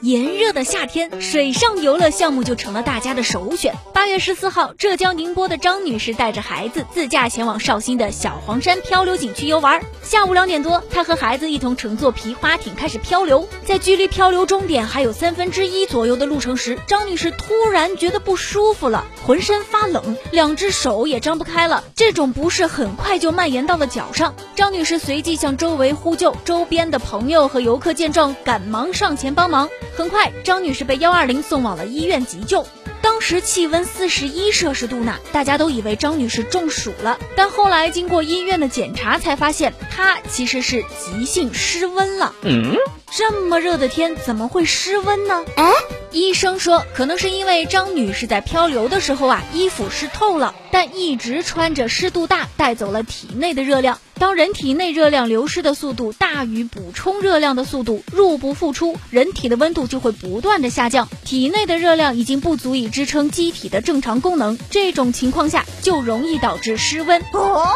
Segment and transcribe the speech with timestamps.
[0.00, 3.74] 炎热的夏天，水上游乐项目就成了大家的首选。
[3.92, 9.82] 八月十四号，浙江宁波的张女士带着孩子自驾前往绍兴的小黄山漂流景区游玩。
[10.02, 13.48] 下午两点多，她和孩子一同乘坐皮划艇开始漂流。
[13.64, 21.82] 在距离漂流终点还有三分之一左右的路程时，张女士突然觉得不舒服了，浑身发冷，两只手也张不开了。
[21.96, 24.32] 这种不适很快就蔓延到了脚上。
[24.54, 29.68] 张女士随即向周围呼救，周边的朋友和游客见状赶忙上前帮忙。
[29.98, 32.64] 很快，张女士被幺二零送往了医院急救。
[33.02, 37.18] 当时气温四十一摄氏度呢，大家都以为张女士中暑了。
[37.34, 42.32] 但后来经过医院的检查，才发现她其实是急性失温了。
[42.42, 42.76] 嗯，
[43.10, 45.44] 这么热的天怎么会失温呢？
[45.56, 45.72] 哎，
[46.12, 53.98] 医生说可能是因为张女士在漂流的时候啊，衣服湿透了，但一直穿着，湿度大，带走了体内的热量。
[54.20, 67.20] 当人体内热量流失的速度大于补充热量的速度，入不敷出，人体的温度就会不断的下降，体内的热量已经不足以支撑机体的正常功能，这种情况下就容易导致失温。
[67.32, 67.66] 哦，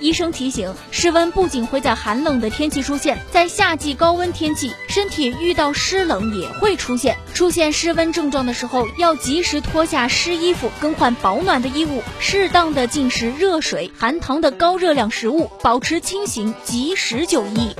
[0.00, 7.16] 医生提醒，湿温不仅会在寒冷的天气出现，在夏季高温天气，身体遇到湿冷也会出现。
[7.34, 15.50] 出现湿温症状的时候，要及时脱下湿衣服，更换保暖的衣物，适当的进食热水、含糖的高热量食物。
[15.62, 17.74] 保持清醒，及时就医。